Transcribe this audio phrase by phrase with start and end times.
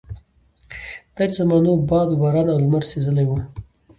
[1.15, 3.37] دا د زمانو باد وباران او لمر سېزلي وو.